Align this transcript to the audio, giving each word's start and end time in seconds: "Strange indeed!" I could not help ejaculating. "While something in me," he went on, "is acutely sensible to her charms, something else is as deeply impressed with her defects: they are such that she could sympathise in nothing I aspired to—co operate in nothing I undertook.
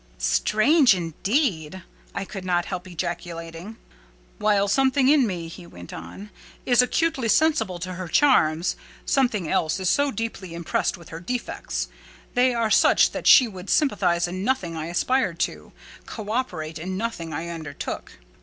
"Strange 0.17 0.95
indeed!" 0.95 1.83
I 2.15 2.25
could 2.25 2.43
not 2.43 2.65
help 2.65 2.87
ejaculating. 2.87 3.77
"While 4.39 4.67
something 4.67 5.09
in 5.09 5.27
me," 5.27 5.47
he 5.47 5.67
went 5.67 5.93
on, 5.93 6.31
"is 6.65 6.81
acutely 6.81 7.27
sensible 7.27 7.77
to 7.77 7.93
her 7.93 8.07
charms, 8.07 8.75
something 9.05 9.47
else 9.47 9.79
is 9.79 9.99
as 9.99 10.11
deeply 10.15 10.55
impressed 10.55 10.97
with 10.97 11.09
her 11.09 11.19
defects: 11.19 11.87
they 12.33 12.51
are 12.55 12.71
such 12.71 13.11
that 13.11 13.27
she 13.27 13.47
could 13.51 13.69
sympathise 13.69 14.27
in 14.27 14.43
nothing 14.43 14.75
I 14.75 14.87
aspired 14.87 15.37
to—co 15.37 16.31
operate 16.31 16.79
in 16.79 16.97
nothing 16.97 17.31
I 17.31 17.49
undertook. 17.49 18.13